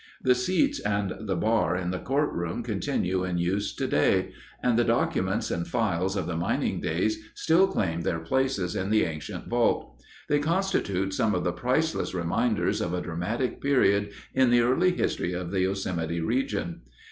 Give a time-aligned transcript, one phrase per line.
[0.23, 4.31] The seats and the bar in the courtroom continue in use today,
[4.63, 9.03] and the documents and files of the mining days still claim their places in the
[9.03, 10.01] ancient vault.
[10.27, 15.33] They constitute some of the priceless reminders of a dramatic period in the early history
[15.33, 16.81] of the Yosemite region.